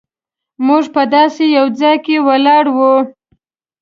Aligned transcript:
موږ 0.67 0.83
په 0.95 1.01
داسې 1.15 1.43
یو 1.57 1.65
ځای 1.79 1.95
کې 2.05 2.15
ولاړ 2.27 2.65
وو. 2.77 2.93